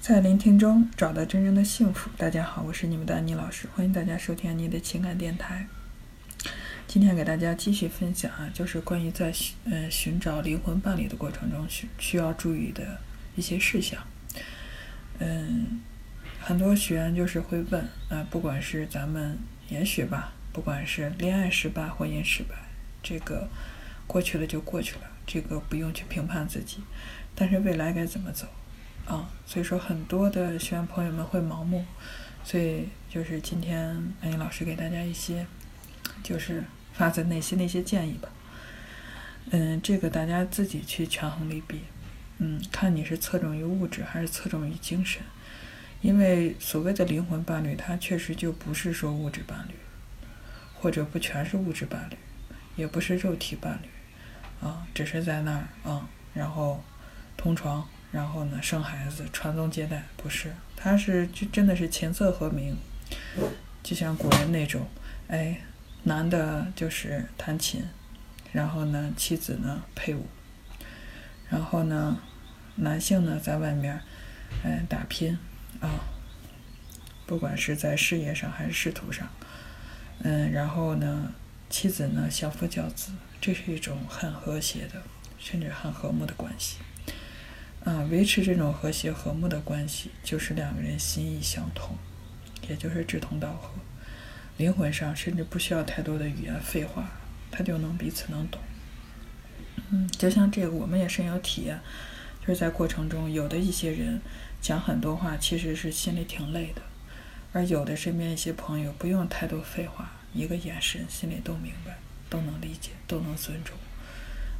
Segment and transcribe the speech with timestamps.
[0.00, 2.08] 在聆听中找到真正的幸福。
[2.16, 5.66] 大家好，我是你们的安妮老师，欢迎大家收听安妮的情感电台。
[6.86, 12.98] 今天给大家继续分享啊，就是关于在寻呃寻找灵魂伴侣的过程中需需要注意的
[13.36, 14.02] 一些事项。
[15.18, 15.82] 嗯，
[16.40, 19.36] 很多学员就是会问啊，不管是咱们
[19.68, 22.54] 也许吧，不管是恋爱失败、婚姻失败，
[23.02, 23.46] 这个
[24.06, 26.78] 过去了就过去了，这个不用去评判自己，
[27.34, 28.48] 但是未来该怎么走？
[29.10, 31.84] 啊，所以说很多的学员朋友们会盲目，
[32.44, 33.88] 所以就是今天
[34.20, 35.44] 安妮老师给大家一些，
[36.22, 38.28] 就是发自内心的一些建议吧。
[39.50, 41.80] 嗯，这个大家自己去权衡利弊，
[42.38, 45.20] 嗯，看你是侧重于物质还是侧重于精神，
[46.02, 49.74] 因为所谓的灵魂伴侣，它确实就不是说物质伴侣，
[50.78, 52.16] 或者不全是物质伴侣，
[52.76, 53.88] 也不是肉体伴侣，
[54.64, 56.80] 啊，只是在那儿啊，然后
[57.36, 57.84] 同床。
[58.12, 62.76] 然后呢，生孩子、传宗接代，不是，他是就真的是琴瑟和鸣，
[63.82, 64.88] 就像古人那种，
[65.28, 65.60] 哎，
[66.02, 67.84] 男的就是弹琴，
[68.52, 70.26] 然后呢，妻子呢配舞，
[71.48, 72.20] 然后呢，
[72.74, 74.00] 男性呢在外面，
[74.64, 75.38] 嗯，打拼
[75.80, 75.88] 啊，
[77.26, 79.28] 不管是在事业上还是仕途上，
[80.22, 81.32] 嗯，然后呢，
[81.68, 85.00] 妻子呢相夫教子，这是一种很和谐的，
[85.38, 86.78] 甚至很和睦的关系。
[87.84, 91.96] 啊，维持这种和谐和睦的关系，就是两个人心意相通，
[92.68, 93.70] 也就是志同道合，
[94.58, 97.10] 灵魂上甚至不需要太多的语言废话，
[97.50, 98.60] 他就能彼此能懂。
[99.90, 101.80] 嗯，就像这个，我们也深有体验，
[102.42, 104.20] 就是在过程中，有的一些人
[104.60, 106.82] 讲很多话，其实是心里挺累的，
[107.54, 113.74] 而有的身边一些朋友不用太多废话，一个眼神，心里都明白，都能理解，都能尊重，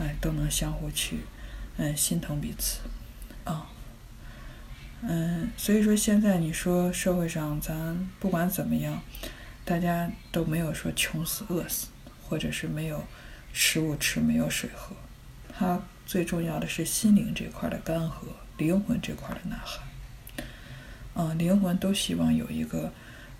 [0.00, 1.20] 哎，都能相互去，
[1.76, 2.80] 嗯，心疼彼此。
[3.44, 3.66] 啊，
[5.02, 9.02] 嗯，所以说现在你说社会上咱不管怎么样，
[9.64, 11.88] 大家都没有说穷死饿死，
[12.22, 13.04] 或者是没有
[13.52, 14.96] 食物吃没有水喝，
[15.52, 18.12] 它最重要的是心灵这块的干涸，
[18.56, 19.84] 灵魂这块的呐喊。
[21.12, 22.90] 啊，灵魂都希望有一个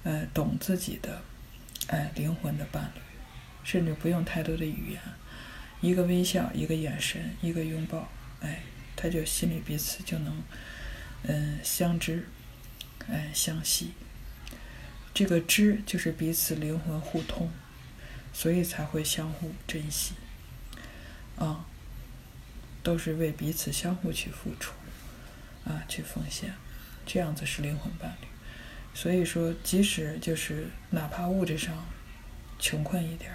[0.02, 1.22] 呃懂自己的
[1.86, 3.00] 哎灵魂的伴侣，
[3.64, 5.00] 甚至不用太多的语言，
[5.80, 8.06] 一个微笑，一个眼神，一个拥抱，
[8.42, 8.60] 哎。
[9.04, 10.42] 他就心里彼此就能，
[11.24, 12.26] 嗯，相知，
[13.06, 13.92] 哎，相惜。
[15.12, 17.50] 这个知就是彼此灵魂互通，
[18.32, 20.14] 所以才会相互珍惜，
[21.36, 21.66] 啊，
[22.82, 24.72] 都是为彼此相互去付出，
[25.66, 26.54] 啊，去奉献，
[27.04, 28.26] 这样子是灵魂伴侣。
[28.94, 31.84] 所以说，即使就是哪怕物质上
[32.58, 33.30] 穷困一点，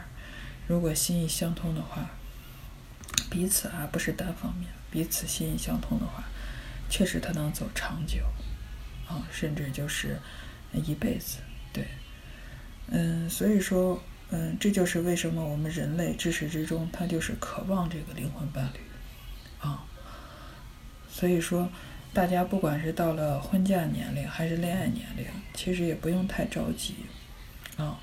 [0.67, 2.09] 如果心意相通的话，
[3.29, 4.67] 彼此啊不是单方面。
[4.91, 6.23] 彼此心意相通的话，
[6.89, 8.23] 确实他能走长久，
[9.07, 10.19] 啊，甚至就是
[10.73, 11.37] 一辈子。
[11.71, 11.85] 对，
[12.87, 14.01] 嗯，所以说，
[14.31, 18.79] 嗯，这就是为什么我们人类至始至终他就是渴望这个灵魂伴侣，
[19.59, 19.85] 啊，
[21.07, 21.69] 所以说，
[22.11, 26.95] 大家不管是到了婚嫁年龄还是恋爱年龄，其实也不用太着急，
[27.77, 27.99] 啊，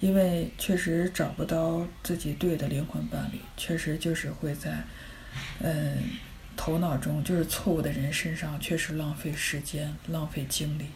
[0.00, 4.82] 因为确实找不到自己对的灵魂伴侣，确实就是会在。
[5.60, 6.10] 嗯，
[6.56, 10.86] 头脑中就是错误的人身上，确实浪费时间、浪费精力、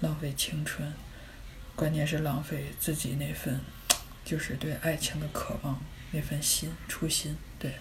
[0.00, 0.92] 浪费青春，
[1.74, 3.60] 关键是浪费自己那份，
[4.24, 5.80] 就是对爱情的渴望
[6.12, 7.36] 那份心、初心。
[7.58, 7.74] 对，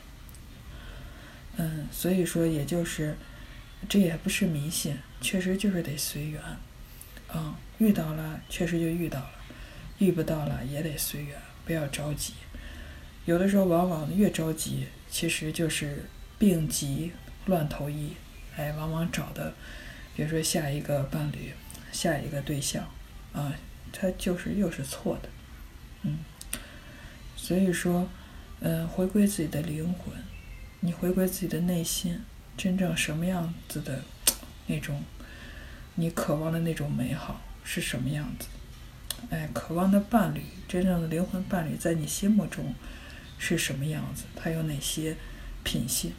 [1.57, 3.15] 嗯，所以说，也就是，
[3.87, 6.41] 这也不是迷信，确实就是得随缘。
[7.35, 9.31] 嗯，遇到了确实就遇到了，
[9.97, 12.33] 遇不到了也得随缘，不要着急。
[13.25, 14.87] 有的时候，往往越着急。
[15.09, 16.05] 其实就是
[16.39, 17.11] 病急
[17.45, 18.13] 乱投医，
[18.55, 19.53] 哎，往往找的，
[20.15, 21.53] 比如说下一个伴侣，
[21.91, 22.89] 下一个对象，
[23.31, 23.53] 啊，
[23.91, 25.29] 他就是又是错的，
[26.01, 26.17] 嗯，
[27.35, 28.09] 所以说，
[28.61, 30.15] 嗯，回归自己的灵魂，
[30.79, 32.19] 你回归自己的内心，
[32.57, 34.01] 真正什么样子的
[34.65, 35.03] 那种，
[35.93, 38.47] 你渴望的那种美好是什么样子？
[39.29, 42.73] 哎，渴望的伴侣，真正的灵魂伴侣，在你心目中。
[43.43, 44.23] 是什么样子？
[44.37, 45.17] 他有哪些
[45.65, 46.13] 品性？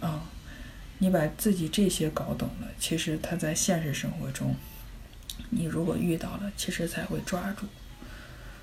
[0.00, 0.30] 啊，
[0.98, 4.54] 你把自己这些搞懂了，其实他在现实生活中，
[5.50, 7.66] 你如果遇到了，其实才会抓住。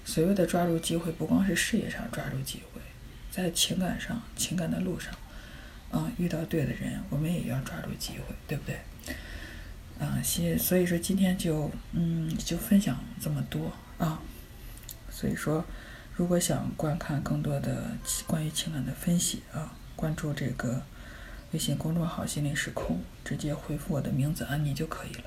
[0.06, 2.80] 所谓的抓住机会，不光是事业上抓住机会，
[3.30, 5.14] 在情感上、情感的路上，
[5.92, 8.80] 啊，遇到对的人，我们也要抓住机会，对不对？
[10.00, 14.22] 啊，先所以说今天就嗯，就分享这么多啊，
[15.10, 15.66] 所以说。
[16.22, 17.98] 如果想观看更多的
[18.28, 20.80] 关于情感的分析啊，关注这个
[21.52, 25.24] 微信公众号“心灵时空”，直接回复我的名字“安妮”就可以了。